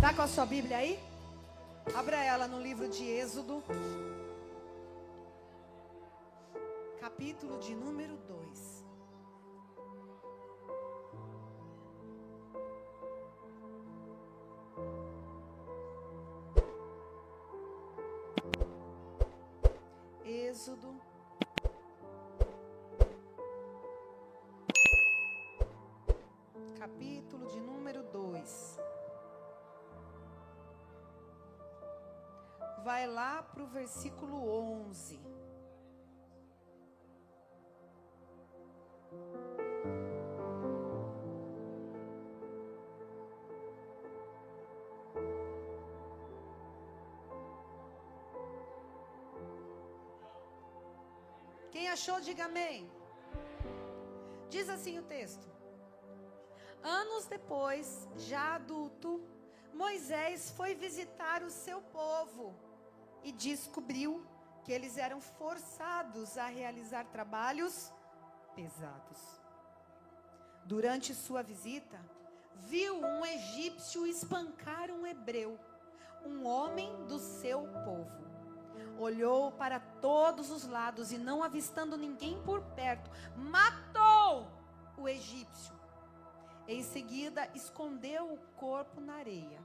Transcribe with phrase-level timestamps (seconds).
[0.00, 0.98] Tá com a sua Bíblia aí?
[1.94, 3.62] Abra ela no livro de Êxodo,
[6.98, 8.84] capítulo de número 2.
[20.24, 20.89] Êxodo.
[32.84, 35.20] Vai lá para o versículo 11.
[51.70, 52.90] Quem achou, diga amém.
[54.48, 55.46] Diz assim o texto:
[56.82, 59.22] Anos depois, já adulto,
[59.74, 62.69] Moisés foi visitar o seu povo
[63.22, 64.24] e descobriu
[64.62, 67.92] que eles eram forçados a realizar trabalhos
[68.54, 69.18] pesados.
[70.64, 71.98] Durante sua visita,
[72.54, 75.58] viu um egípcio espancar um hebreu,
[76.24, 78.20] um homem do seu povo.
[78.98, 84.46] Olhou para todos os lados e, não avistando ninguém por perto, matou
[84.96, 85.74] o egípcio.
[86.68, 89.60] Em seguida, escondeu o corpo na areia.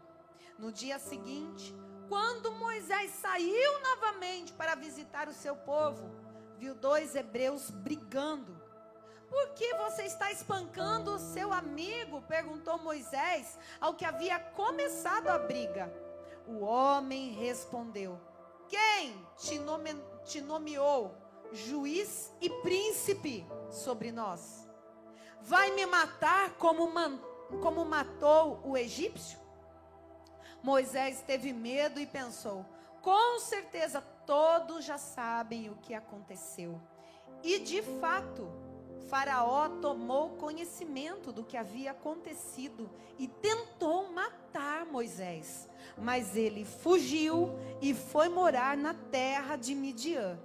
[0.58, 1.76] No dia seguinte,
[2.08, 6.10] quando Moisés saiu novamente para visitar o seu povo,
[6.58, 8.64] viu dois hebreus brigando.
[9.30, 12.22] Por que você está espancando o seu amigo?
[12.22, 15.92] perguntou Moisés ao que havia começado a briga.
[16.48, 18.20] O homem respondeu:
[18.68, 21.16] Quem te, nome, te nomeou
[21.52, 24.70] juiz e príncipe sobre nós?
[25.42, 27.20] Vai me matar como, man,
[27.62, 29.45] como matou o egípcio?
[30.66, 32.66] Moisés teve medo e pensou:
[33.00, 36.82] com certeza todos já sabem o que aconteceu.
[37.44, 38.52] E de fato,
[39.08, 42.90] Faraó tomou conhecimento do que havia acontecido
[43.20, 45.70] e tentou matar Moisés.
[45.96, 50.40] Mas ele fugiu e foi morar na terra de Midian.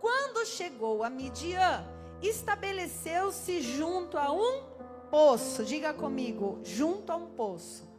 [0.00, 1.86] Quando chegou a Midian,
[2.20, 4.64] estabeleceu-se junto a um
[5.12, 5.64] poço.
[5.64, 7.89] Diga comigo, junto a um poço.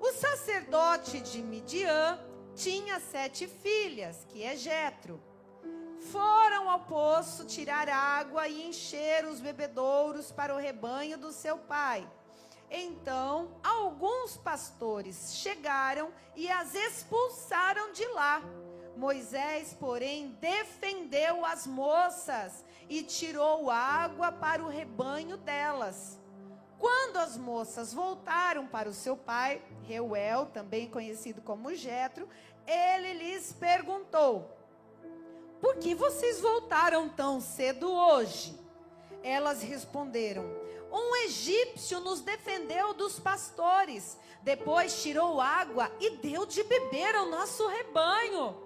[0.00, 2.18] O sacerdote de Midian
[2.54, 5.20] tinha sete filhas, que é Jetro.
[6.12, 12.08] Foram ao poço tirar água e encher os bebedouros para o rebanho do seu pai.
[12.70, 18.42] Então, alguns pastores chegaram e as expulsaram de lá.
[18.96, 26.17] Moisés, porém, defendeu as moças e tirou água para o rebanho delas.
[26.78, 32.28] Quando as moças voltaram para o seu pai, Reuel, também conhecido como Jetro,
[32.66, 34.56] ele lhes perguntou:
[35.60, 38.56] Por que vocês voltaram tão cedo hoje?
[39.22, 40.44] Elas responderam:
[40.92, 47.66] Um egípcio nos defendeu dos pastores, depois tirou água e deu de beber ao nosso
[47.66, 48.56] rebanho.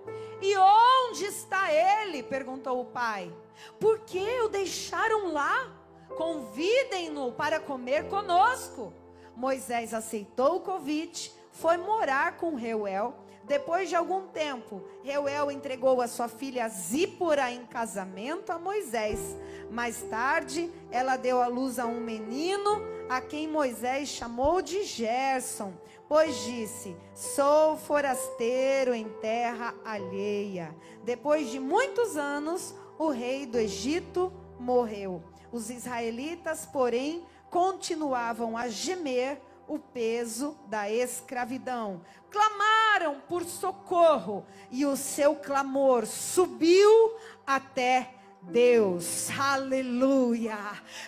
[0.42, 2.22] E onde está ele?
[2.22, 3.32] perguntou o pai.
[3.78, 5.81] Por que o deixaram lá?
[6.16, 8.92] Convidem-no para comer conosco.
[9.36, 13.14] Moisés aceitou o convite, foi morar com Reuel.
[13.44, 19.36] Depois de algum tempo, Reuel entregou a sua filha Zípora em casamento a Moisés.
[19.70, 25.72] Mais tarde, ela deu à luz a um menino, a quem Moisés chamou de Gerson,
[26.08, 30.74] pois disse: Sou forasteiro em terra alheia.
[31.02, 35.22] Depois de muitos anos, o rei do Egito morreu.
[35.52, 42.02] Os israelitas, porém, continuavam a gemer o peso da escravidão.
[42.30, 47.14] Clamaram por socorro e o seu clamor subiu
[47.46, 50.58] até Deus, aleluia.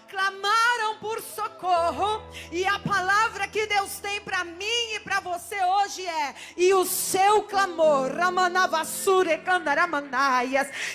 [0.08, 2.22] Clamaram por socorro,
[2.52, 6.84] e a palavra que Deus tem para mim e para você hoje é: e o
[6.84, 9.40] seu clamor, Ramanavassure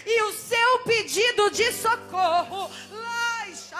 [0.05, 2.71] e o seu pedido de socorro,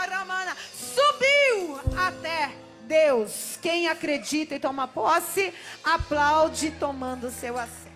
[0.08, 2.56] Lai subiu até
[2.88, 3.60] Deus.
[3.62, 5.54] Quem acredita e toma posse,
[5.84, 7.90] aplaude tomando seu assento.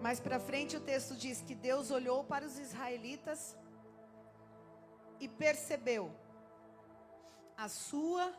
[0.00, 3.56] Mais para frente o texto diz que Deus olhou para os israelitas
[5.18, 6.14] e percebeu
[7.56, 8.32] a sua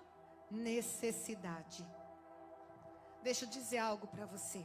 [0.50, 1.86] necessidade.
[3.24, 4.62] Deixa eu dizer algo para você.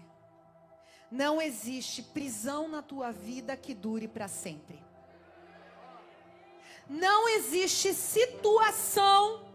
[1.11, 4.83] Não existe prisão na tua vida que dure para sempre.
[6.89, 9.49] Não existe situação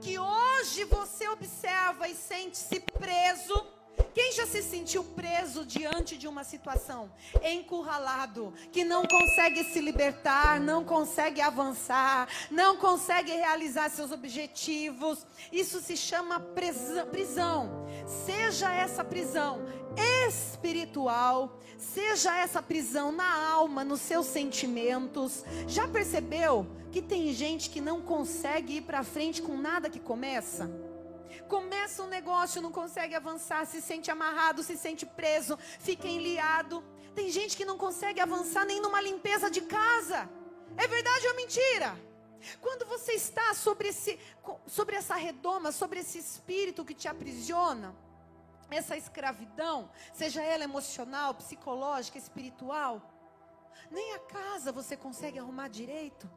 [0.00, 3.77] que hoje você observa e sente-se preso
[4.14, 7.10] quem já se sentiu preso diante de uma situação,
[7.42, 15.24] encurralado, que não consegue se libertar, não consegue avançar, não consegue realizar seus objetivos?
[15.52, 17.86] Isso se chama prisão.
[18.26, 19.64] Seja essa prisão
[20.26, 25.44] espiritual, seja essa prisão na alma, nos seus sentimentos.
[25.66, 30.87] Já percebeu que tem gente que não consegue ir para frente com nada que começa?
[31.46, 36.82] Começa um negócio, não consegue avançar, se sente amarrado, se sente preso, fica enliado.
[37.14, 40.28] Tem gente que não consegue avançar nem numa limpeza de casa.
[40.76, 42.08] É verdade ou mentira?
[42.60, 44.18] Quando você está sobre, esse,
[44.66, 47.94] sobre essa redoma, sobre esse espírito que te aprisiona,
[48.70, 53.02] essa escravidão, seja ela emocional, psicológica, espiritual,
[53.90, 56.30] nem a casa você consegue arrumar direito.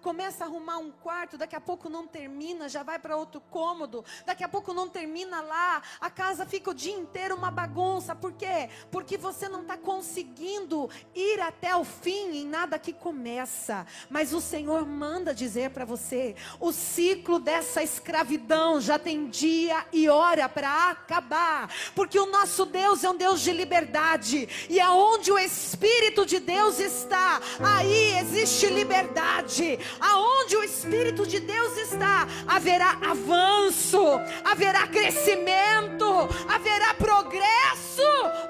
[0.00, 4.04] Começa a arrumar um quarto, daqui a pouco não termina, já vai para outro cômodo,
[4.24, 8.14] daqui a pouco não termina lá, a casa fica o dia inteiro uma bagunça.
[8.14, 8.68] Por quê?
[8.90, 13.86] Porque você não está conseguindo ir até o fim em nada que começa.
[14.08, 20.08] Mas o Senhor manda dizer para você: o ciclo dessa escravidão já tem dia e
[20.08, 25.38] hora para acabar, porque o nosso Deus é um Deus de liberdade, e aonde o
[25.38, 34.00] Espírito de Deus está, aí existe liberdade aonde o Espírito de Deus está, haverá avanço,
[34.44, 36.06] haverá crescimento,
[36.48, 38.02] haverá progresso,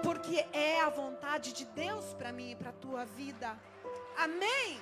[0.03, 3.59] porque é a vontade de Deus para mim e para a tua vida.
[4.17, 4.81] Amém?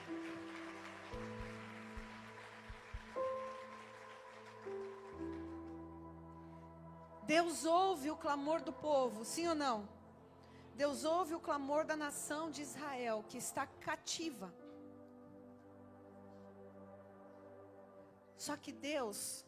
[7.30, 9.88] Deus ouve o clamor do povo, sim ou não?
[10.74, 14.52] Deus ouve o clamor da nação de Israel que está cativa.
[18.40, 19.44] Só que Deus,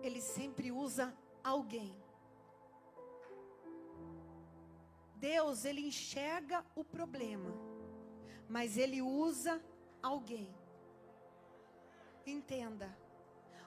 [0.00, 1.12] Ele sempre usa
[1.42, 1.92] alguém.
[5.16, 7.50] Deus, Ele enxerga o problema,
[8.48, 9.60] mas Ele usa
[10.00, 10.48] alguém.
[12.24, 12.96] Entenda,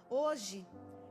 [0.10, 0.66] hoje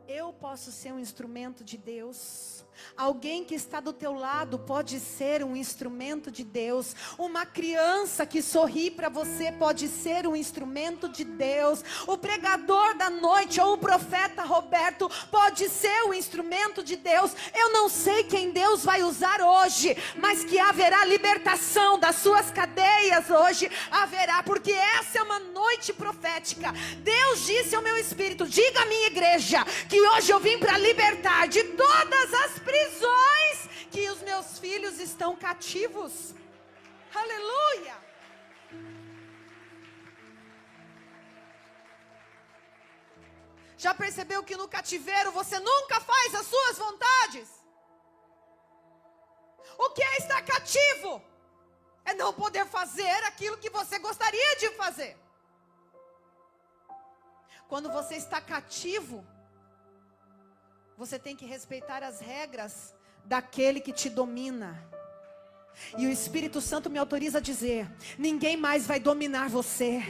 [0.08, 2.64] eu posso ser um instrumento de Deus.
[2.96, 6.94] Alguém que está do teu lado pode ser um instrumento de Deus.
[7.18, 11.82] Uma criança que sorri para você pode ser um instrumento de Deus.
[12.06, 17.32] O pregador da noite ou o profeta Roberto pode ser um instrumento de Deus.
[17.54, 23.28] Eu não sei quem Deus vai usar hoje, mas que haverá libertação das suas cadeias
[23.28, 23.70] hoje.
[23.90, 26.72] Haverá, porque essa é uma noite profética.
[27.02, 31.46] Deus disse ao meu espírito: diga à minha igreja que hoje eu vim para libertar
[31.48, 36.34] de todas as prisões que os meus filhos estão cativos.
[37.14, 37.96] Aleluia!
[43.78, 47.48] Já percebeu que no cativeiro você nunca faz as suas vontades?
[49.78, 51.22] O que é estar cativo?
[52.04, 55.16] É não poder fazer aquilo que você gostaria de fazer.
[57.68, 59.26] Quando você está cativo,
[60.96, 62.94] você tem que respeitar as regras
[63.24, 64.82] daquele que te domina.
[65.98, 67.86] E o Espírito Santo me autoriza a dizer:
[68.18, 70.02] ninguém mais vai dominar você,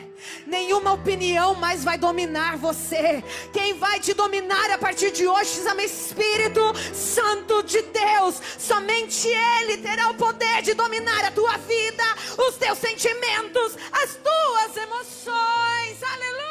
[0.47, 3.23] nenhuma opinião mais vai dominar você.
[3.52, 6.61] Quem vai te dominar a partir de hoje se chama Espírito
[6.95, 8.40] Santo de Deus.
[8.59, 12.05] Somente Ele terá o poder de dominar a tua vida,
[12.47, 16.02] os teus sentimentos, as tuas emoções.
[16.02, 16.46] Aleluia.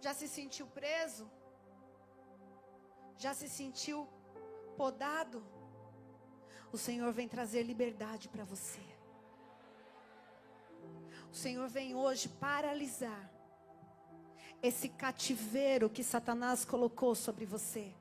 [0.00, 1.30] Já se sentiu preso?
[3.16, 4.08] Já se sentiu
[4.76, 5.44] podado?
[6.72, 8.80] O Senhor vem trazer liberdade para você.
[11.30, 13.30] O Senhor vem hoje paralisar
[14.62, 17.94] esse cativeiro que Satanás colocou sobre você.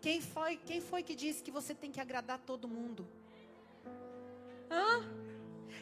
[0.00, 3.06] Quem foi, quem foi que disse que você tem que agradar todo mundo?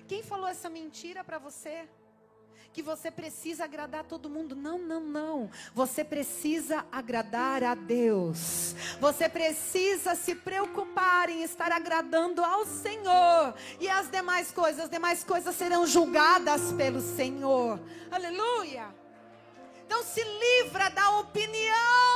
[0.09, 1.87] Quem falou essa mentira para você?
[2.71, 4.55] que você precisa agradar todo mundo.
[4.55, 5.51] Não, não, não.
[5.75, 8.75] Você precisa agradar a Deus.
[9.01, 13.55] Você precisa se preocupar em estar agradando ao Senhor.
[13.81, 17.81] E as demais coisas, as demais coisas serão julgadas pelo Senhor.
[18.11, 18.95] Aleluia.
[19.85, 22.08] Então se livra da opinião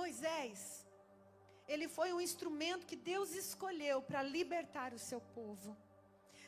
[0.00, 0.80] Moisés
[1.72, 5.76] ele foi um instrumento que Deus escolheu para libertar o seu povo.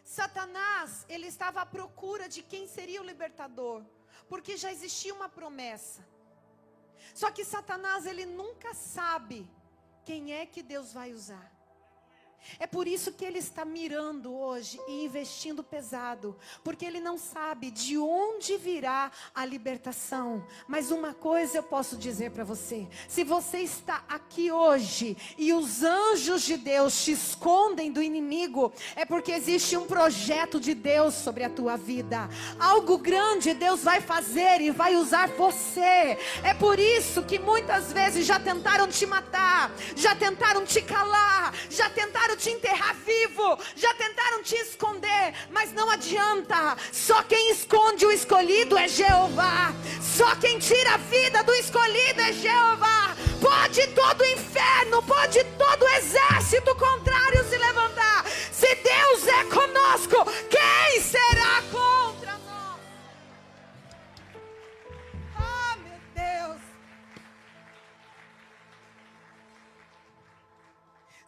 [0.02, 3.84] Satanás, ele estava à procura de quem seria o libertador,
[4.28, 6.04] porque já existia uma promessa.
[7.14, 9.48] Só que Satanás, ele nunca sabe
[10.04, 11.51] quem é que Deus vai usar.
[12.58, 17.70] É por isso que ele está mirando hoje e investindo pesado, porque ele não sabe
[17.70, 20.44] de onde virá a libertação.
[20.66, 25.82] Mas uma coisa eu posso dizer para você: se você está aqui hoje e os
[25.82, 31.44] anjos de Deus te escondem do inimigo, é porque existe um projeto de Deus sobre
[31.44, 32.28] a tua vida.
[32.58, 36.18] Algo grande Deus vai fazer e vai usar você.
[36.42, 41.88] É por isso que muitas vezes já tentaram te matar, já tentaram te calar, já
[41.90, 46.76] tentaram tentaram te enterrar vivo, já tentaram te esconder, mas não adianta.
[46.92, 49.72] Só quem esconde o escolhido é Jeová.
[50.00, 53.14] Só quem tira a vida do escolhido é Jeová.
[53.40, 58.24] Pode todo inferno, pode todo exército contrário se levantar.
[58.52, 61.41] Se Deus é conosco, quem será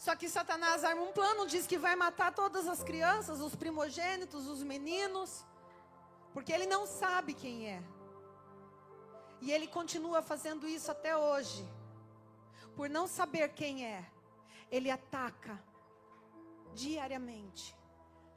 [0.04, 4.46] Só que Satanás arma um plano, diz que vai matar todas as crianças, os primogênitos,
[4.46, 5.46] os meninos,
[6.34, 7.82] porque ele não sabe quem é.
[9.40, 11.66] E ele continua fazendo isso até hoje.
[12.76, 14.04] Por não saber quem é,
[14.70, 15.58] ele ataca
[16.74, 17.74] diariamente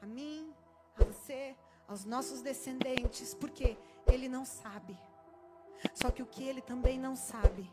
[0.01, 0.55] a mim,
[0.97, 1.53] a você,
[1.85, 4.97] aos nossos descendentes, porque ele não sabe.
[5.93, 7.69] Só que o que ele também não sabe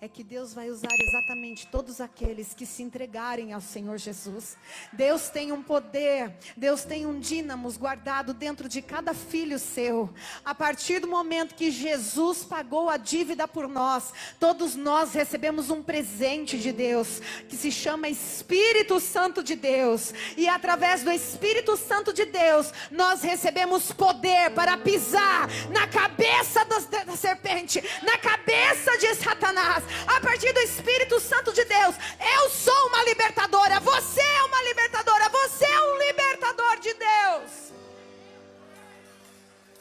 [0.00, 4.56] é que Deus vai usar exatamente todos aqueles que se entregarem ao Senhor Jesus.
[4.92, 10.08] Deus tem um poder, Deus tem um dínamos guardado dentro de cada filho seu.
[10.44, 15.82] A partir do momento que Jesus pagou a dívida por nós, todos nós recebemos um
[15.82, 20.14] presente de Deus, que se chama Espírito Santo de Deus.
[20.36, 27.16] E através do Espírito Santo de Deus, nós recebemos poder para pisar na cabeça da
[27.16, 29.67] serpente, na cabeça de Satanás
[30.06, 31.94] a partir do Espírito Santo de Deus.
[32.36, 37.72] Eu sou uma libertadora, você é uma libertadora, você é um libertador de Deus.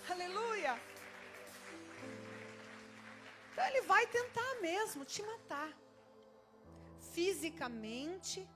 [0.10, 0.79] Aleluia.
[3.51, 5.72] Então ele vai tentar mesmo te matar,
[7.13, 8.48] fisicamente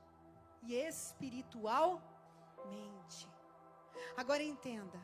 [0.64, 2.02] e espiritualmente.
[4.18, 5.00] Agora entenda.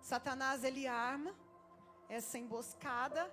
[0.00, 1.34] Satanás ele arma
[2.08, 3.28] essa emboscada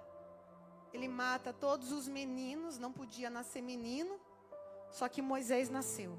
[0.94, 4.20] ele mata todos os meninos, não podia nascer menino,
[4.92, 6.18] só que Moisés nasceu.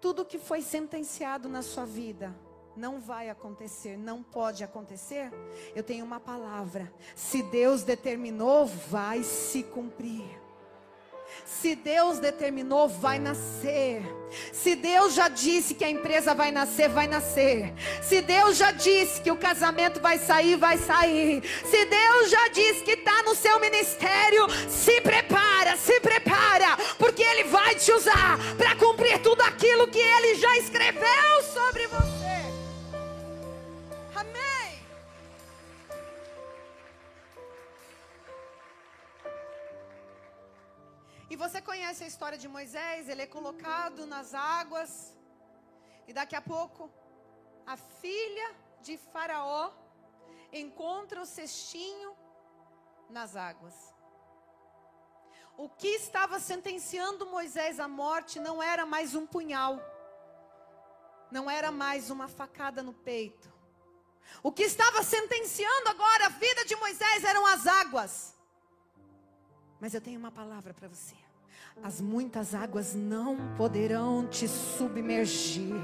[0.00, 2.34] Tudo que foi sentenciado na sua vida
[2.76, 5.32] não vai acontecer, não pode acontecer.
[5.74, 10.48] Eu tenho uma palavra: se Deus determinou, vai se cumprir.
[11.44, 14.02] Se Deus determinou, vai nascer.
[14.52, 17.74] Se Deus já disse que a empresa vai nascer, vai nascer.
[18.08, 21.42] Se Deus já disse que o casamento vai sair, vai sair.
[21.72, 27.44] Se Deus já disse que está no seu ministério, se prepara, se prepara, porque Ele
[27.44, 32.38] vai te usar para cumprir tudo aquilo que Ele já escreveu sobre você.
[34.22, 34.70] Amém.
[41.28, 43.06] E você conhece a história de Moisés?
[43.06, 45.14] Ele é colocado nas águas.
[46.06, 46.90] E daqui a pouco,
[47.68, 49.70] a filha de Faraó
[50.50, 52.16] encontra o cestinho
[53.10, 53.74] nas águas.
[55.54, 59.78] O que estava sentenciando Moisés à morte não era mais um punhal,
[61.30, 63.52] não era mais uma facada no peito.
[64.42, 68.34] O que estava sentenciando agora a vida de Moisés eram as águas.
[69.78, 71.16] Mas eu tenho uma palavra para você.
[71.82, 75.74] As muitas águas não poderão te submergir.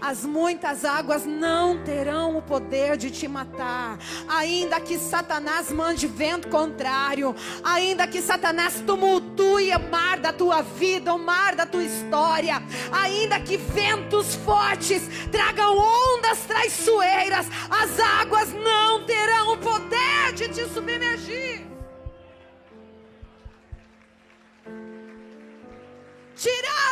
[0.00, 3.98] As muitas águas não terão o poder de te matar.
[4.28, 11.14] Ainda que Satanás mande vento contrário, ainda que Satanás tumultue o mar da tua vida,
[11.14, 17.46] o mar da tua história, ainda que ventos fortes tragam ondas traiçoeiras,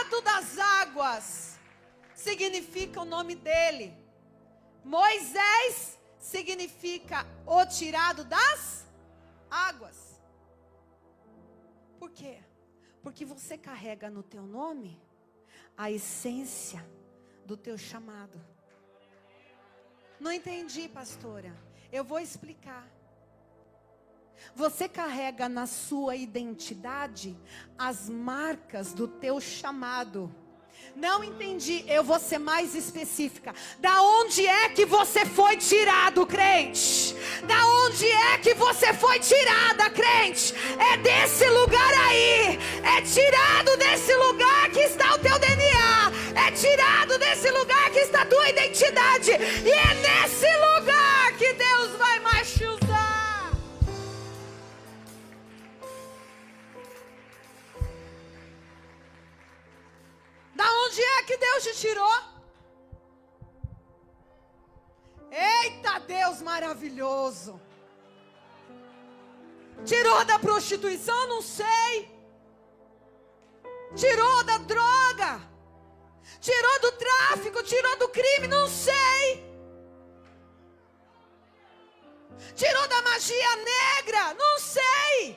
[0.04, 1.58] tirado das águas,
[2.14, 3.96] significa o nome dele.
[4.84, 8.86] Moisés significa o tirado das
[9.50, 10.20] águas.
[11.98, 12.38] Por quê?
[13.02, 15.00] Porque você carrega no teu nome
[15.76, 16.84] a essência
[17.46, 18.40] do teu chamado.
[20.20, 21.54] Não entendi, pastora.
[21.90, 22.86] Eu vou explicar.
[24.54, 27.36] Você carrega na sua identidade
[27.78, 30.32] as marcas do teu chamado.
[30.96, 33.52] Não entendi, eu vou ser mais específica.
[33.80, 37.16] Da onde é que você foi tirado, crente?
[37.44, 40.54] Da onde é que você foi tirada, crente?
[40.78, 42.58] É desse lugar aí.
[42.84, 46.12] É tirado desse lugar que está o teu DNA.
[46.46, 49.32] É tirado desse lugar que está a tua identidade.
[49.32, 49.72] E
[60.84, 62.14] onde é que Deus te tirou?
[65.30, 67.60] Eita Deus maravilhoso.
[69.84, 71.26] Tirou da prostituição?
[71.26, 72.08] Não sei.
[73.96, 75.40] Tirou da droga?
[76.40, 77.62] Tirou do tráfico?
[77.62, 78.46] Tirou do crime?
[78.46, 79.44] Não sei.
[82.54, 84.34] Tirou da magia negra?
[84.34, 85.36] Não sei.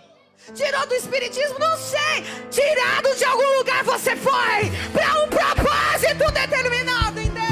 [0.56, 1.60] Tirou do espiritismo?
[1.60, 2.24] Não sei.
[2.50, 7.48] Tirado de algum lugar você foi para um propósito determinado em Deus.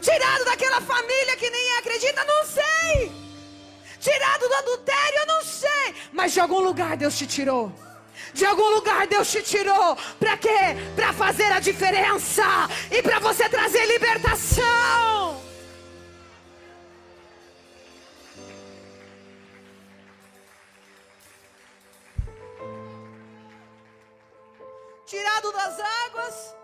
[0.00, 2.24] Tirado daquela família que nem acredita?
[2.24, 3.12] Não sei.
[3.98, 5.26] Tirado do adultério?
[5.26, 5.94] Não sei.
[6.12, 7.72] Mas de algum lugar Deus te tirou.
[8.32, 9.96] De algum lugar Deus te tirou.
[10.20, 10.76] Para quê?
[10.94, 12.44] Para fazer a diferença.
[12.92, 15.45] E para você trazer libertação.
[25.46, 26.56] Tirado das águas,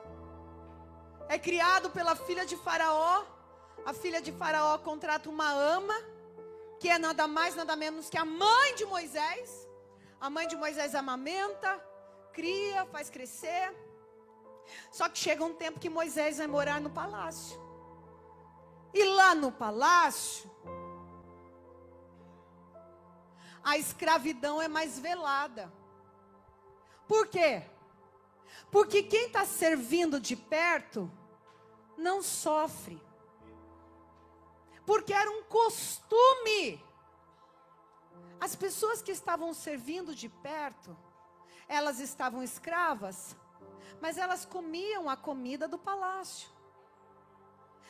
[1.28, 3.24] é criado pela filha de Faraó.
[3.84, 5.94] A filha de Faraó contrata uma ama,
[6.78, 9.68] que é nada mais, nada menos que a mãe de Moisés.
[10.20, 11.80] A mãe de Moisés amamenta,
[12.32, 13.74] cria, faz crescer.
[14.90, 17.60] Só que chega um tempo que Moisés vai morar no palácio.
[18.94, 20.50] E lá no palácio,
[23.64, 25.72] a escravidão é mais velada.
[27.08, 27.62] Por quê?
[28.70, 31.10] Porque quem está servindo de perto
[31.96, 33.00] não sofre.
[34.84, 36.82] Porque era um costume.
[38.40, 40.96] As pessoas que estavam servindo de perto,
[41.68, 43.36] elas estavam escravas,
[44.00, 46.48] mas elas comiam a comida do palácio.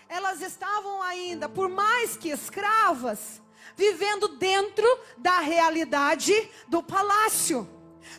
[0.08, 3.40] Elas estavam ainda, por mais que escravas,
[3.74, 6.34] vivendo dentro da realidade
[6.68, 7.66] do palácio.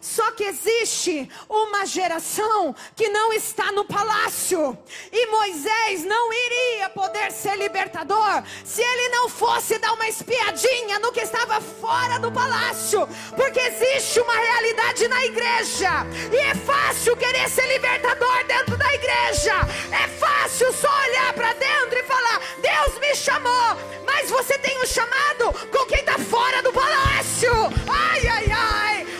[0.01, 4.77] Só que existe uma geração que não está no palácio.
[5.11, 11.11] E Moisés não iria poder ser libertador se ele não fosse dar uma espiadinha no
[11.11, 13.07] que estava fora do palácio.
[13.35, 15.89] Porque existe uma realidade na igreja.
[16.31, 19.53] E é fácil querer ser libertador dentro da igreja.
[19.91, 23.77] É fácil só olhar para dentro e falar: Deus me chamou.
[24.05, 27.51] Mas você tem um chamado com quem está fora do palácio.
[27.87, 29.12] Ai, ai, ai.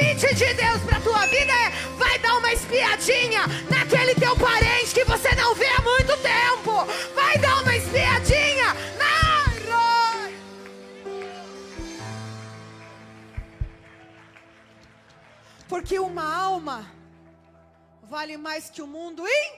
[0.00, 5.04] Convite de Deus para tua vida é: vai dar uma espiadinha naquele teu parente que
[5.04, 6.72] você não vê há muito tempo.
[7.14, 9.10] Vai dar uma espiadinha na.
[15.68, 16.90] Porque uma alma
[18.02, 19.52] vale mais que o mundo em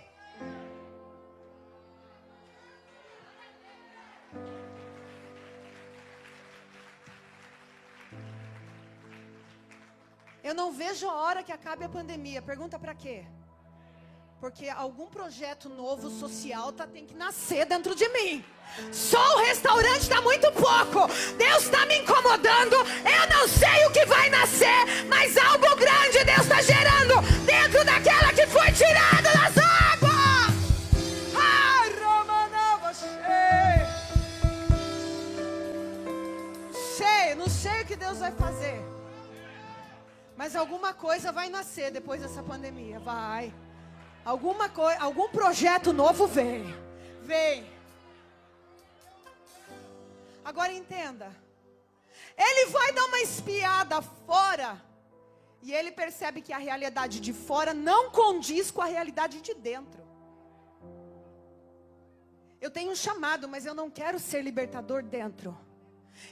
[10.42, 12.42] Eu não vejo a hora que acabe a pandemia.
[12.42, 13.24] Pergunta para quê?
[14.40, 18.44] Porque algum projeto novo social tá, tem que nascer dentro de mim.
[18.90, 21.06] Só o restaurante está muito pouco.
[21.38, 22.74] Deus está me incomodando.
[22.74, 28.32] Eu não sei o que vai nascer, mas algo grande Deus está gerando dentro daquela
[28.32, 30.12] que foi tirada das águas.
[36.96, 39.01] Sei, não sei o que Deus vai fazer.
[40.42, 43.54] Mas alguma coisa vai nascer depois dessa pandemia, vai.
[44.24, 46.64] Alguma coisa, algum projeto novo vem.
[47.20, 47.64] Vem.
[50.44, 51.30] Agora entenda.
[52.36, 54.82] Ele vai dar uma espiada fora.
[55.62, 60.02] E ele percebe que a realidade de fora não condiz com a realidade de dentro.
[62.60, 65.56] Eu tenho um chamado, mas eu não quero ser libertador dentro.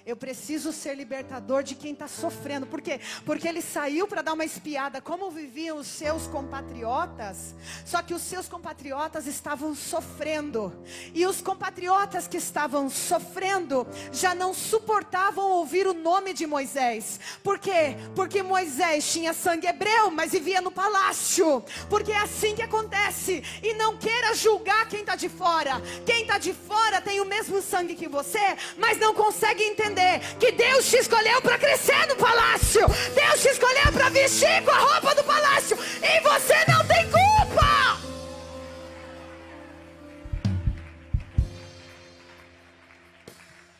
[0.06, 2.66] Eu preciso ser libertador de quem está sofrendo.
[2.66, 3.00] Por quê?
[3.24, 7.54] Porque ele saiu para dar uma espiada como viviam os seus compatriotas.
[7.84, 10.72] Só que os seus compatriotas estavam sofrendo.
[11.14, 17.20] E os compatriotas que estavam sofrendo já não suportavam ouvir o nome de Moisés.
[17.42, 17.94] Por quê?
[18.14, 21.62] Porque Moisés tinha sangue hebreu, mas vivia no palácio.
[21.90, 23.42] Porque é assim que acontece.
[23.62, 25.72] E não queira julgar quem está de fora.
[26.06, 30.20] Quem está de fora tem o mesmo sangue que você, mas não consegue entender entender
[30.38, 32.86] que Deus te escolheu para crescer no palácio.
[33.14, 35.76] Deus te escolheu para vestir com a roupa do palácio.
[35.76, 37.70] E você não tem culpa.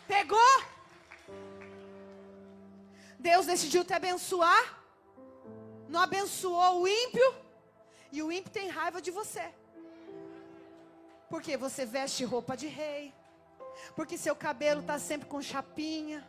[0.08, 0.62] Pegou?
[3.18, 4.80] Deus decidiu te abençoar.
[5.88, 7.34] Não abençoou o ímpio.
[8.12, 9.44] E o ímpio tem raiva de você.
[11.28, 13.12] Porque você veste roupa de rei.
[13.94, 16.26] Porque seu cabelo está sempre com chapinha.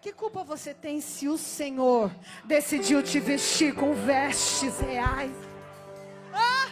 [0.00, 2.10] Que culpa você tem se o Senhor
[2.44, 5.32] decidiu te vestir com vestes reais?
[6.32, 6.70] Ah!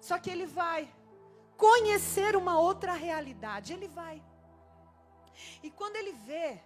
[0.00, 0.88] Só que ele vai
[1.56, 3.72] conhecer uma outra realidade.
[3.72, 4.22] Ele vai.
[5.62, 6.60] E quando ele vê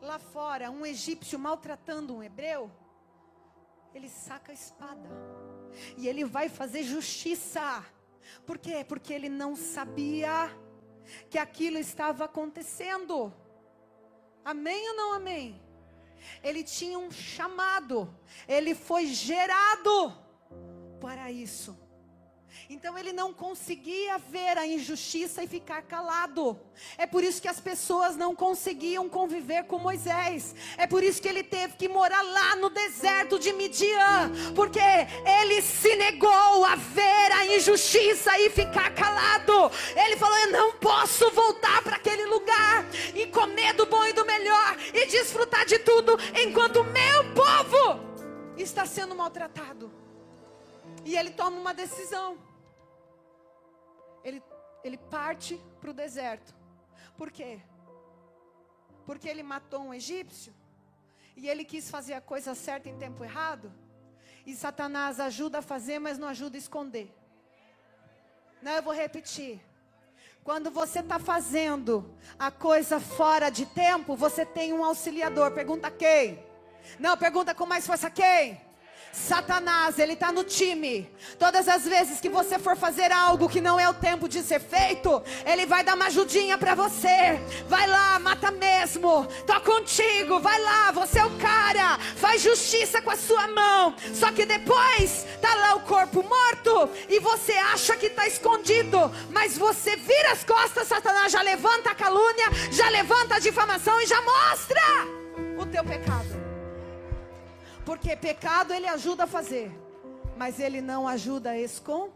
[0.00, 2.70] lá fora um egípcio maltratando um hebreu,
[3.94, 5.08] ele saca a espada.
[5.96, 7.84] E ele vai fazer justiça.
[8.46, 8.84] Por quê?
[8.86, 10.50] Porque ele não sabia
[11.28, 13.32] que aquilo estava acontecendo.
[14.44, 15.60] Amém ou não amém?
[16.42, 18.12] Ele tinha um chamado,
[18.46, 20.12] ele foi gerado
[21.00, 21.78] para isso.
[22.68, 26.58] Então ele não conseguia ver a injustiça e ficar calado.
[26.96, 30.54] É por isso que as pessoas não conseguiam conviver com Moisés.
[30.76, 34.80] É por isso que ele teve que morar lá no deserto de Midian, porque
[35.40, 39.70] ele se negou a ver a injustiça e ficar calado.
[39.96, 44.24] Ele falou: "Eu não posso voltar para aquele lugar e comer do bom e do
[44.24, 48.00] melhor e desfrutar de tudo enquanto meu povo
[48.56, 49.99] está sendo maltratado."
[51.10, 52.28] E ele toma uma decisão
[54.24, 54.42] ele,
[54.84, 56.54] ele parte para o deserto.
[57.16, 57.60] Por quê?
[59.04, 60.54] Porque ele matou um egípcio
[61.36, 63.72] e ele quis fazer a coisa certa em tempo errado.
[64.46, 67.14] E Satanás ajuda a fazer, mas não ajuda a esconder.
[68.62, 69.60] Não, eu vou repetir.
[70.44, 75.52] Quando você está fazendo a coisa fora de tempo, você tem um auxiliador.
[75.52, 76.44] Pergunta quem?
[76.98, 78.60] Não, pergunta com mais força quem?
[79.12, 81.10] Satanás, ele está no time.
[81.38, 84.60] Todas as vezes que você for fazer algo que não é o tempo de ser
[84.60, 87.40] feito, ele vai dar uma ajudinha para você.
[87.68, 89.26] Vai lá, mata mesmo.
[89.46, 91.98] Tô contigo, vai lá, você é o cara.
[92.16, 93.94] Faz justiça com a sua mão.
[94.14, 99.58] Só que depois tá lá o corpo morto e você acha que está escondido, mas
[99.58, 104.20] você vira as costas, Satanás já levanta a calúnia, já levanta a difamação e já
[104.22, 104.82] mostra
[105.58, 106.29] o teu pecado.
[107.90, 109.68] Porque pecado ele ajuda a fazer,
[110.36, 112.14] mas ele não ajuda a esconder.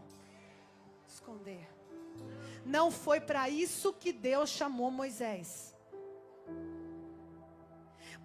[2.65, 5.75] Não foi para isso que Deus chamou Moisés.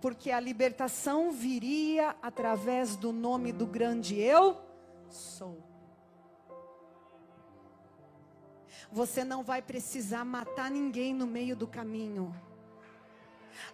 [0.00, 4.56] Porque a libertação viria através do nome do grande eu
[5.08, 5.60] sou.
[8.92, 12.32] Você não vai precisar matar ninguém no meio do caminho.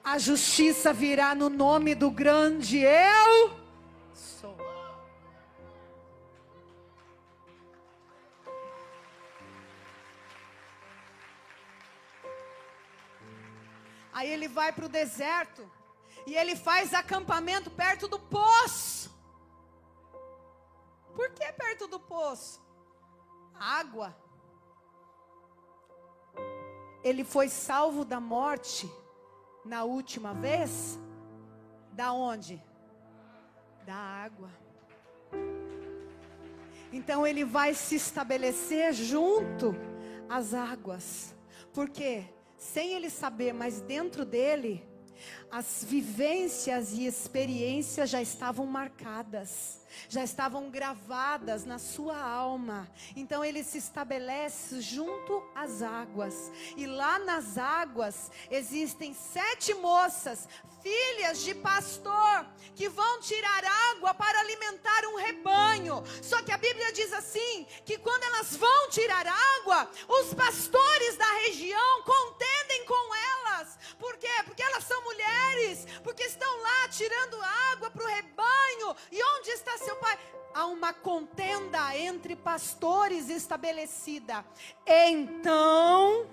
[0.03, 3.65] A justiça virá no nome do grande eu
[14.12, 15.70] Aí ele vai para o deserto
[16.26, 19.14] e ele faz acampamento perto do poço.
[21.14, 22.61] Por que perto do poço?
[23.55, 24.16] Água.
[27.05, 28.90] Ele foi salvo da morte
[29.64, 30.98] na última vez?
[31.92, 32.62] Da onde?
[33.87, 34.51] Da água.
[36.92, 39.77] Então ele vai se estabelecer junto
[40.29, 41.37] às águas.
[41.72, 42.25] Porque
[42.57, 44.83] sem ele saber, mas dentro dele,
[45.50, 52.88] as vivências e experiências já estavam marcadas, já estavam gravadas na sua alma.
[53.14, 60.48] Então ele se estabelece junto às águas, e lá nas águas existem sete moças
[60.87, 66.02] filhas de pastor que vão tirar água para alimentar um rebanho.
[66.22, 71.33] Só que a Bíblia diz assim: que quando elas vão tirar água, os pastores da
[71.44, 73.46] região contendem com elas.
[73.99, 74.42] Por quê?
[74.45, 77.40] Porque elas são mulheres, porque estão lá tirando
[77.73, 78.97] água para o rebanho.
[79.11, 80.19] E onde está seu pai?
[80.55, 84.45] Há uma contenda entre pastores estabelecida.
[84.87, 86.27] Então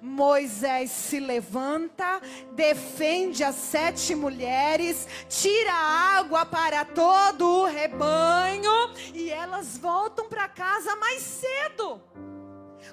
[0.00, 2.20] Moisés se levanta,
[2.52, 8.72] defende as sete mulheres, tira água para todo o rebanho
[9.12, 12.00] e elas voltam para casa mais cedo.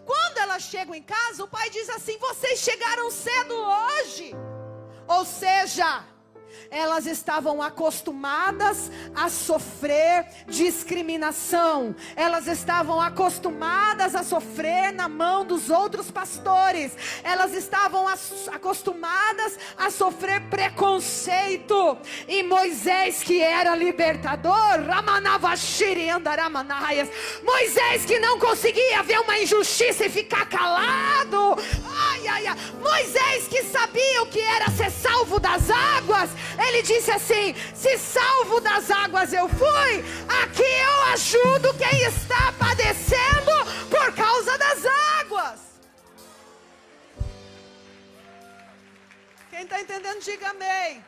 [0.06, 4.34] Quando elas chegam em casa, o pai diz assim: Vocês chegaram cedo hoje.
[5.08, 6.06] Ou seja,
[6.70, 16.10] elas estavam acostumadas a sofrer discriminação, elas estavam acostumadas a sofrer na mão dos outros
[16.10, 18.06] pastores, elas estavam
[18.52, 24.52] acostumadas a sofrer preconceito, e Moisés, que era libertador,
[27.44, 33.64] Moisés que não conseguia ver uma injustiça e ficar calado, ai, ai, ai, Moisés que
[33.64, 36.30] sabia o que era ser salvo das águas,
[36.67, 39.93] ele disse assim: Se salvo das águas eu fui,
[40.43, 43.51] aqui eu ajudo quem está padecendo
[43.89, 44.86] por causa das
[45.19, 45.60] águas.
[49.49, 51.04] Quem está entendendo, diga amém.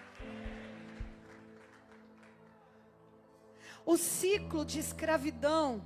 [3.86, 5.86] O ciclo de escravidão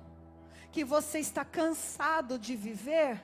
[0.71, 3.19] que você está cansado de viver,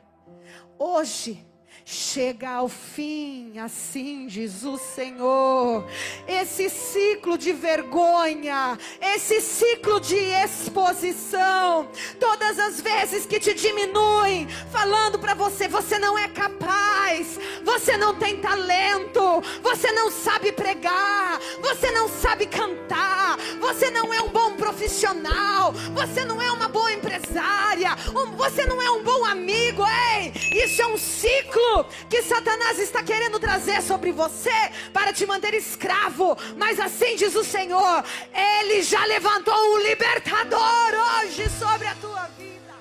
[0.79, 1.45] hoje
[1.85, 5.85] chega ao fim, assim diz o Senhor.
[6.27, 11.87] Esse ciclo de vergonha, esse ciclo de exposição,
[12.19, 18.15] todas as vezes que te diminuem, falando para você, você não é capaz, você não
[18.15, 24.53] tem talento, você não sabe pregar, você não sabe cantar, você não é um bom
[24.53, 27.95] profissional, você não é uma boa empresária,
[28.37, 29.83] você não é um bom amigo,
[30.15, 30.31] ei,
[30.63, 31.62] isso é um ciclo
[32.09, 34.49] que Satanás está querendo trazer sobre você
[34.91, 36.35] para te manter escravo.
[36.57, 42.73] Mas assim diz o Senhor: Ele já levantou um libertador hoje sobre a tua vida.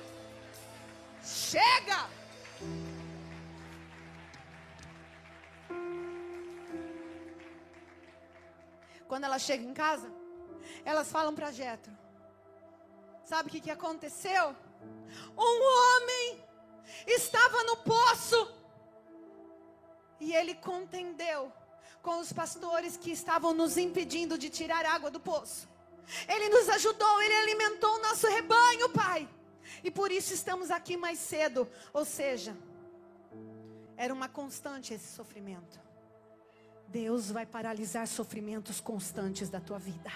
[1.23, 2.09] Chega!
[9.07, 10.11] Quando ela chega em casa,
[10.83, 11.91] elas falam para Jetro:
[13.23, 14.55] Sabe o que, que aconteceu?
[15.37, 16.43] Um homem
[17.07, 18.62] estava no poço
[20.23, 21.51] e ele contendeu
[22.01, 25.67] com os pastores que estavam nos impedindo de tirar água do poço.
[26.27, 29.27] Ele nos ajudou, ele alimentou o nosso rebanho, Pai.
[29.83, 31.67] E por isso estamos aqui mais cedo.
[31.93, 32.55] Ou seja,
[33.97, 35.79] era uma constante esse sofrimento.
[36.87, 40.11] Deus vai paralisar sofrimentos constantes da tua vida.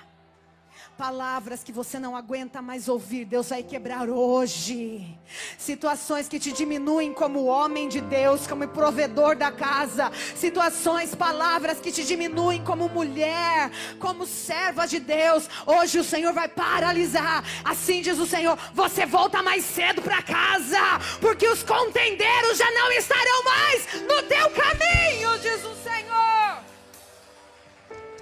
[0.97, 5.15] Palavras que você não aguenta mais ouvir, Deus vai quebrar hoje.
[5.55, 10.11] Situações que te diminuem como homem de Deus, como provedor da casa.
[10.35, 15.47] Situações, palavras que te diminuem como mulher, como serva de Deus.
[15.67, 17.43] Hoje o Senhor vai paralisar.
[17.63, 20.81] Assim diz o Senhor: você volta mais cedo para casa,
[21.21, 26.57] porque os contendeiros já não estarão mais no teu caminho, diz o Senhor.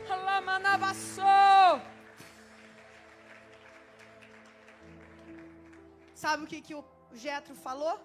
[0.10, 1.35] Alamanavassou.
[6.16, 8.00] Sabe o que, que o Jetro falou?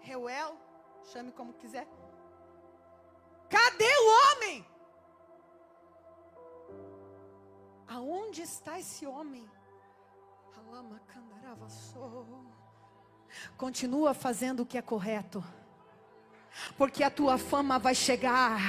[0.00, 0.56] Reuel,
[1.10, 1.86] chame como quiser.
[3.50, 4.66] Cadê o homem?
[7.88, 9.50] Aonde está esse homem?
[13.56, 15.42] Continua fazendo o que é correto
[16.76, 18.60] porque a tua fama vai chegar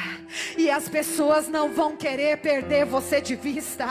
[0.58, 3.86] e as pessoas não vão querer perder você de vista.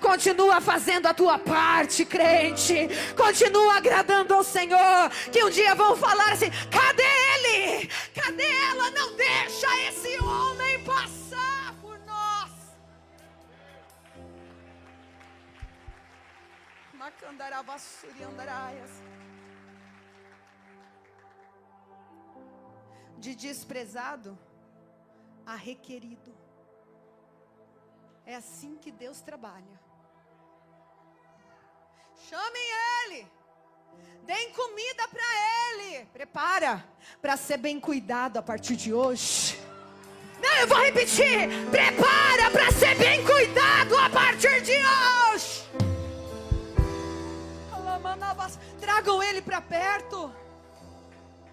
[0.00, 2.88] Continua fazendo a tua parte, crente.
[3.16, 7.88] Continua agradando ao Senhor, que um dia vão falar assim: cadê ele?
[8.14, 8.90] Cadê ela?
[8.90, 12.50] Não deixa esse homem passar por nós.
[16.94, 19.09] Macandaravassuri andaraias.
[23.20, 24.36] De desprezado
[25.46, 26.34] a requerido.
[28.24, 29.80] É assim que Deus trabalha.
[32.28, 32.62] Chamem
[33.04, 33.26] ele.
[34.24, 35.22] Deem comida para
[35.68, 36.06] ele.
[36.06, 36.84] Prepara
[37.20, 39.60] para ser bem cuidado a partir de hoje.
[40.42, 41.48] Não, eu vou repetir.
[41.70, 45.60] Prepara para ser bem cuidado a partir de hoje.
[48.80, 50.32] Tragam ele para perto.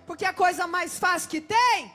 [0.08, 1.94] Porque a coisa mais fácil que tem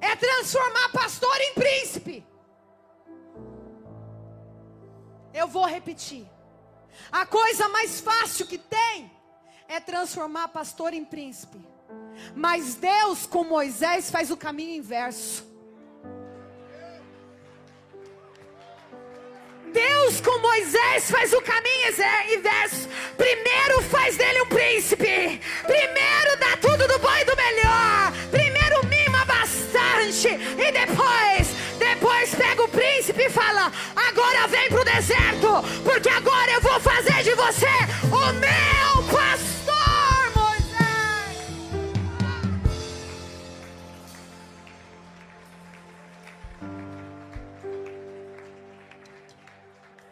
[0.00, 2.24] é transformar pastor em príncipe.
[5.34, 6.24] Eu vou repetir.
[7.10, 9.10] A coisa mais fácil que tem
[9.68, 11.60] é transformar pastor em príncipe.
[12.34, 15.44] Mas Deus com Moisés faz o caminho inverso.
[19.76, 21.66] Deus com Moisés faz o caminho
[22.32, 22.88] inverso.
[23.14, 25.38] Primeiro faz dele um príncipe.
[25.66, 28.12] Primeiro dá tudo do bom e do melhor.
[28.30, 30.28] Primeiro mima bastante.
[30.28, 35.62] E depois, depois pega o príncipe e fala: agora vem para o deserto.
[35.84, 37.66] Porque agora eu vou fazer de você
[38.04, 39.45] o meu pastor,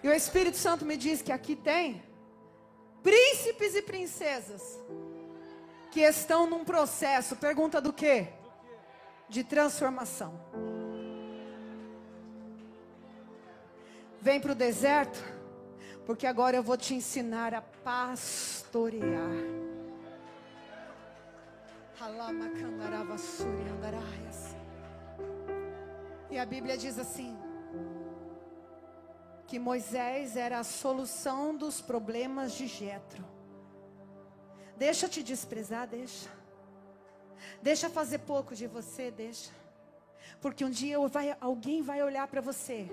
[0.04, 2.02] E o Espírito Santo me diz que aqui tem
[3.02, 4.78] príncipes e princesas
[5.90, 8.28] que estão num processo, pergunta do quê?
[9.30, 10.38] De transformação.
[14.20, 15.18] Vem para o deserto,
[16.04, 19.32] porque agora eu vou te ensinar a pastorear.
[26.30, 27.34] E a Bíblia diz assim:
[29.54, 33.24] que Moisés era a solução dos problemas de Jetro.
[34.76, 36.28] Deixa te desprezar, deixa.
[37.62, 39.52] Deixa fazer pouco de você, deixa.
[40.40, 42.90] Porque um dia vai, alguém vai olhar para você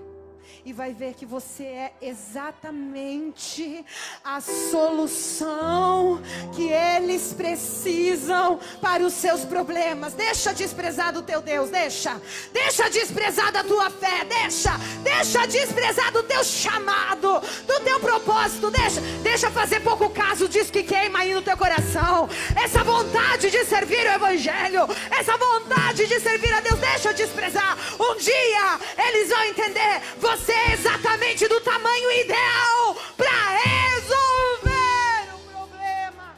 [0.64, 3.84] e vai ver que você é exatamente
[4.24, 6.22] a solução
[6.56, 10.14] que eles precisam para os seus problemas.
[10.14, 12.22] Deixa desprezar do teu Deus, deixa.
[12.54, 14.72] Deixa desprezar da tua fé, deixa.
[15.04, 19.02] Deixa desprezar do teu chamado, do teu propósito, deixa.
[19.22, 22.30] Deixa fazer pouco caso disso que queima aí no teu coração.
[22.56, 26.61] Essa vontade de servir o evangelho, essa vontade de servir a
[26.92, 27.78] deixa desprezar.
[28.00, 33.32] Um dia eles vão entender, você é exatamente do tamanho ideal para
[33.66, 36.36] resolver o problema.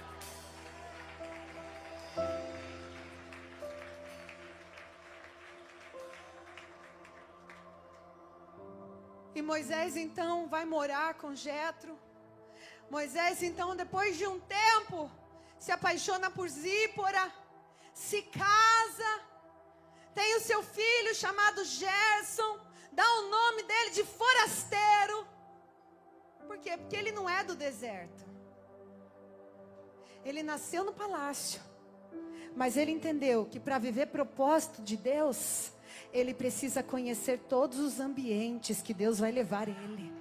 [9.36, 11.98] E Moisés então vai morar com Jetro.
[12.92, 15.10] Moisés então, depois de um tempo,
[15.58, 17.32] se apaixona por Zípora,
[17.92, 18.63] se casa,
[20.14, 22.60] tem o seu filho chamado Gerson
[22.94, 25.28] dá o nome dele de forasteiro.
[26.48, 26.78] Por quê?
[26.78, 28.24] Porque ele não é do deserto.
[30.24, 31.62] Ele nasceu no palácio.
[32.56, 35.72] Mas ele entendeu que para viver propósito de Deus,
[36.12, 40.14] ele precisa conhecer todos os ambientes que Deus vai levar ele.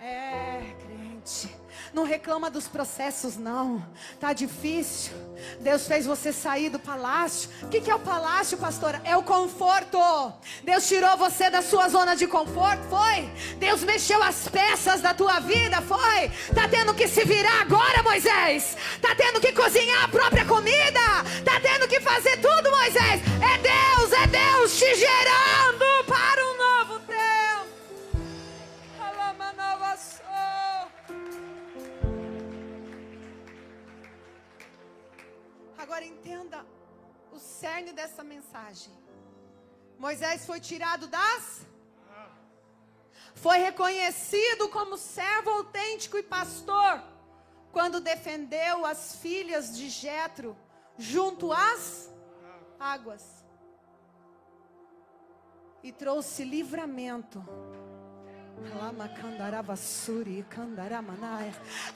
[0.00, 1.54] É, crente.
[1.92, 3.84] Não reclama dos processos, não.
[4.20, 5.12] Tá difícil.
[5.60, 7.50] Deus fez você sair do palácio.
[7.62, 9.00] O que, que é o palácio, pastora?
[9.04, 9.98] É o conforto.
[10.62, 13.28] Deus tirou você da sua zona de conforto, foi?
[13.58, 16.30] Deus mexeu as peças da tua vida, foi?
[16.54, 18.76] Tá tendo que se virar agora, Moisés?
[19.02, 21.00] Tá tendo que cozinhar a própria comida?
[21.44, 23.20] Tá tendo que fazer tudo, Moisés?
[23.42, 25.89] É Deus, é Deus te gerando
[36.00, 36.66] Agora entenda
[37.30, 38.90] o cerne dessa mensagem.
[39.98, 41.66] Moisés foi tirado das.
[43.34, 47.02] Foi reconhecido como servo autêntico e pastor
[47.70, 50.56] quando defendeu as filhas de Jetro
[50.96, 52.10] junto às
[52.78, 53.44] águas
[55.82, 57.44] e trouxe livramento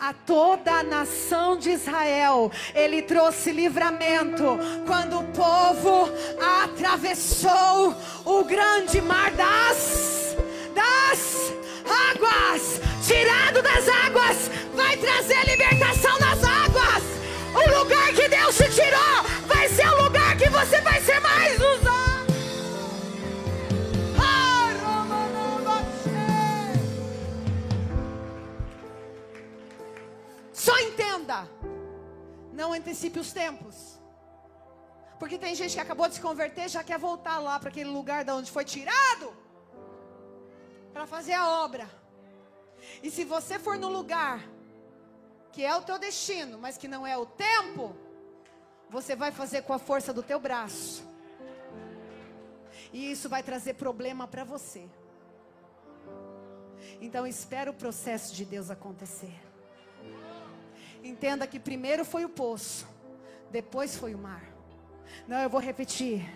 [0.01, 6.09] a toda a nação de Israel, ele trouxe livramento quando o povo
[6.63, 10.37] atravessou o grande mar das,
[10.75, 11.53] das
[12.11, 12.81] águas.
[13.07, 15.54] Tirado das águas, vai trazer libertação
[32.75, 33.99] antecipe os tempos.
[35.19, 38.25] Porque tem gente que acabou de se converter já quer voltar lá para aquele lugar
[38.25, 39.33] de onde foi tirado
[40.93, 41.89] para fazer a obra.
[43.03, 44.41] E se você for no lugar
[45.53, 47.95] que é o teu destino, mas que não é o tempo,
[48.91, 51.05] você vai fazer com a força do teu braço.
[52.93, 54.89] E isso vai trazer problema para você.
[57.01, 59.35] Então espera o processo de Deus acontecer.
[61.05, 62.87] Entenda que primeiro foi o poço,
[63.51, 64.43] depois foi o mar.
[65.29, 66.27] Não, eu vou repetir.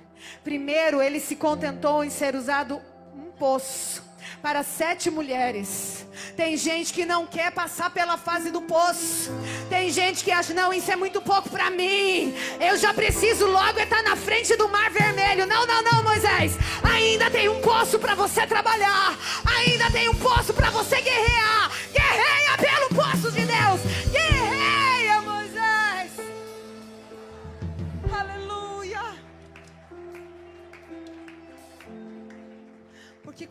[0.45, 2.79] Primeiro ele se contentou em ser usado
[3.15, 4.03] um poço
[4.43, 6.07] para sete mulheres.
[6.37, 9.31] Tem gente que não quer passar pela fase do poço.
[9.71, 12.35] Tem gente que acha, não, isso é muito pouco para mim.
[12.61, 15.47] Eu já preciso logo estar na frente do mar vermelho.
[15.47, 16.53] Não, não, não, Moisés.
[16.83, 19.17] Ainda tem um poço para você trabalhar.
[19.59, 21.71] Ainda tem um poço para você guerrear.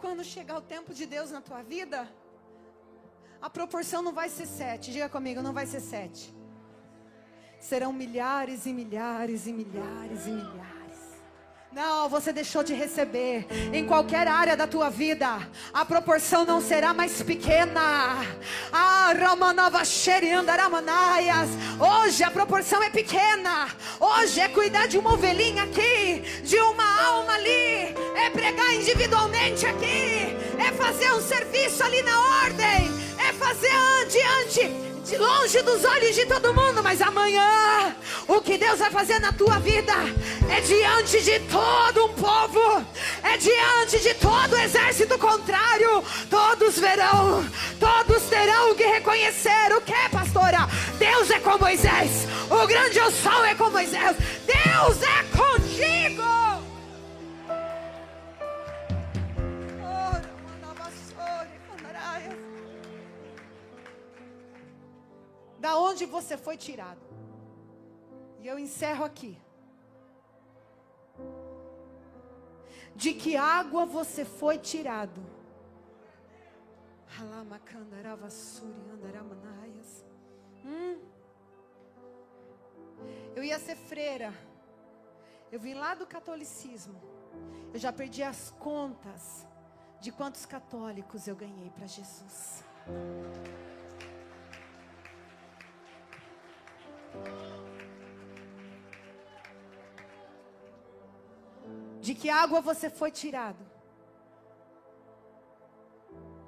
[0.01, 2.07] Quando chegar o tempo de Deus na tua vida,
[3.41, 4.91] a proporção não vai ser sete.
[4.91, 6.33] Diga comigo, não vai ser sete.
[7.59, 10.76] Serão milhares e milhares e milhares e milhares.
[11.77, 13.45] Não, você deixou de receber.
[13.71, 18.25] Em qualquer área da tua vida, a proporção não será mais pequena.
[18.73, 21.49] Ah, Ramanava Xeriandaramanaias.
[21.79, 23.67] Hoje a proporção é pequena.
[23.99, 30.35] Hoje é cuidar de uma ovelhinha aqui, de uma alma ali, é pregar individualmente aqui,
[30.57, 33.69] é fazer um serviço ali na ordem, é fazer
[34.09, 37.95] diante de longe dos olhos de todo mundo, mas amanhã
[38.27, 39.93] o que Deus vai fazer na tua vida
[40.49, 42.85] é diante de todo um povo,
[43.23, 46.03] é diante de todo o exército contrário.
[46.29, 47.49] Todos verão,
[47.79, 50.67] todos terão que reconhecer o que, pastora?
[50.99, 55.36] Deus é com Moisés, o grande sol é com Moisés, Deus é contigo.
[65.67, 67.05] Da onde você foi tirado.
[68.39, 69.37] E eu encerro aqui.
[72.95, 75.21] De que água você foi tirado?
[80.63, 80.97] Hum.
[83.35, 84.33] Eu ia ser freira.
[85.51, 86.99] Eu vim lá do catolicismo.
[87.73, 89.45] Eu já perdi as contas
[89.99, 92.63] de quantos católicos eu ganhei para Jesus.
[102.01, 103.65] De que água você foi tirado?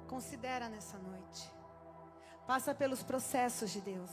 [0.08, 1.52] Considera nessa noite.
[2.46, 4.10] Passa pelos processos de Deus.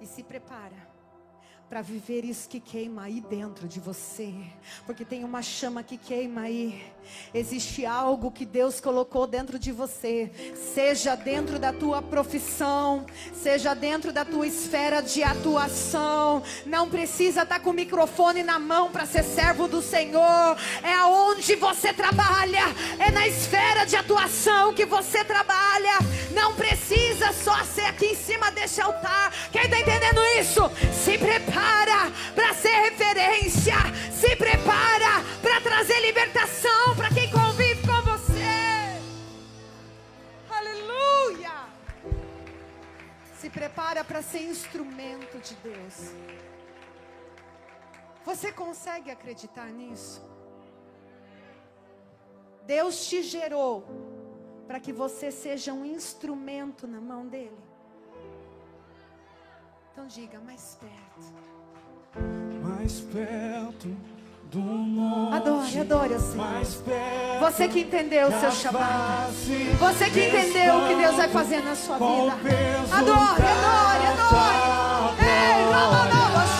[0.00, 0.95] E se prepara
[1.68, 4.32] para viver isso que queima aí dentro de você,
[4.86, 6.80] porque tem uma chama que queima aí.
[7.34, 14.12] Existe algo que Deus colocou dentro de você, seja dentro da tua profissão, seja dentro
[14.12, 16.42] da tua esfera de atuação.
[16.64, 20.56] Não precisa estar tá com o microfone na mão para ser servo do Senhor.
[20.82, 22.62] É aonde você trabalha,
[22.98, 25.98] é na esfera de atuação que você trabalha.
[26.32, 29.32] Não precisa só ser aqui em cima desse altar.
[29.52, 30.70] Quem está entendendo isso?
[30.92, 33.74] Se prepare prepara para ser referência,
[34.12, 39.00] se prepara para trazer libertação para quem convive com você.
[40.50, 41.66] Aleluia!
[43.38, 46.12] Se prepara para ser instrumento de Deus.
[48.24, 50.22] Você consegue acreditar nisso?
[52.66, 53.86] Deus te gerou
[54.66, 57.65] para que você seja um instrumento na mão dele.
[59.96, 62.20] Então diga mais perto.
[62.62, 63.96] Mais perto
[64.50, 65.36] do monte.
[65.36, 67.40] Adore, adore o Senhor.
[67.40, 69.32] Você que entendeu o seu chamado.
[69.78, 72.34] Você que entendeu o que Deus vai fazer na sua vida.
[72.92, 75.16] Adore, adore, adore.
[75.18, 76.55] Ei, não, não, não,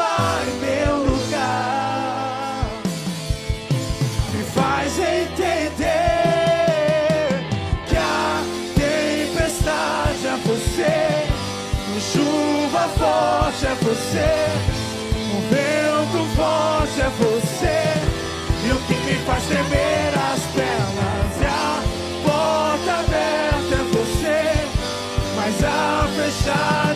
[0.00, 2.66] em meu lugar.
[4.32, 5.82] Me faz entender
[7.86, 8.42] que a
[8.74, 11.26] tempestade é você,
[11.88, 14.32] a chuva forte é você,
[15.30, 17.80] o vento forte é você,
[18.64, 21.82] e o que me faz tremer as pernas é a
[22.24, 24.40] porta aberta é você,
[25.36, 26.91] mas a fechada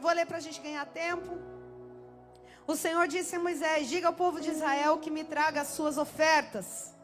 [0.00, 1.38] Eu vou ler para a gente ganhar tempo.
[2.66, 5.98] O Senhor disse a Moisés: Diga ao povo de Israel que me traga as suas
[5.98, 6.94] ofertas.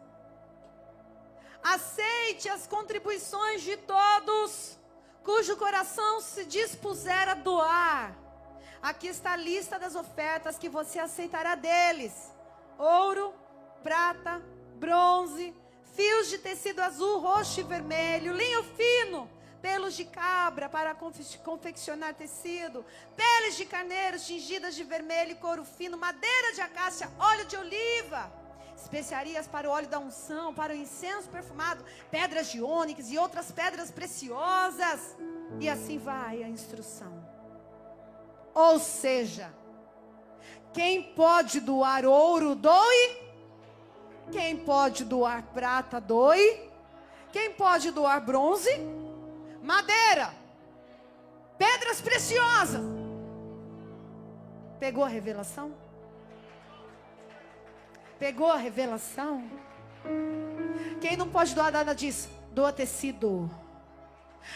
[1.63, 4.79] Aceite as contribuições de todos
[5.23, 8.17] cujo coração se dispuser a doar.
[8.81, 12.15] Aqui está a lista das ofertas que você aceitará deles:
[12.79, 13.35] ouro,
[13.83, 14.43] prata,
[14.77, 15.55] bronze,
[15.95, 19.29] fios de tecido azul, roxo e vermelho, linho fino,
[19.67, 20.95] pelos de cabra para
[21.49, 22.85] confeccionar tecido,
[23.17, 28.23] peles de carneiro tingidas de vermelho e couro fino, madeira de acácia, óleo de oliva
[28.77, 33.51] especiarias para o óleo da unção, para o incenso perfumado, pedras de ônix e outras
[33.51, 35.17] pedras preciosas.
[35.59, 37.15] E assim vai a instrução.
[38.55, 39.53] Ou seja,
[40.75, 43.05] quem pode doar ouro, doe.
[44.31, 46.71] Quem pode doar prata, doe.
[47.33, 48.71] Quem pode doar bronze,
[49.67, 50.33] madeira,
[51.59, 52.83] pedras preciosas.
[54.79, 55.75] Pegou a revelação?
[58.17, 59.51] Pegou a revelação?
[61.01, 62.29] Quem não pode doar nada disso?
[62.53, 63.51] Doa tecido.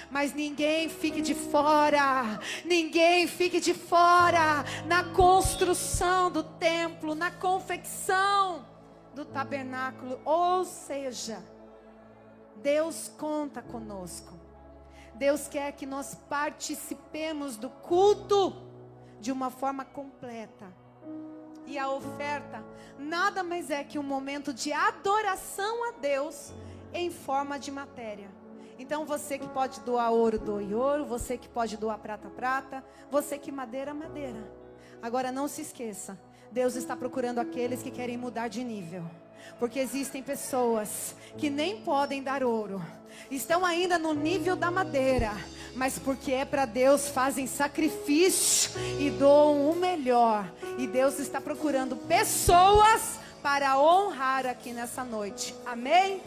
[0.08, 8.64] Mas ninguém fique de fora, ninguém fique de fora na construção do templo, na confecção
[9.12, 10.20] do tabernáculo.
[10.24, 11.42] Ou seja,
[12.62, 14.39] Deus conta conosco.
[15.14, 18.54] Deus quer que nós participemos do culto
[19.20, 20.72] de uma forma completa
[21.70, 22.64] e a oferta
[22.98, 26.52] nada mais é que um momento de adoração a Deus
[26.92, 28.28] em forma de matéria.
[28.76, 33.38] Então você que pode doar ouro, doe ouro, você que pode doar prata, prata, você
[33.38, 34.50] que madeira, madeira.
[35.00, 36.18] Agora não se esqueça,
[36.50, 39.04] Deus está procurando aqueles que querem mudar de nível.
[39.58, 42.82] Porque existem pessoas que nem podem dar ouro,
[43.30, 45.32] estão ainda no nível da madeira,
[45.74, 50.50] mas porque é para Deus fazem sacrifício e doam o melhor.
[50.78, 55.54] E Deus está procurando pessoas para honrar aqui nessa noite.
[55.64, 56.20] Amém?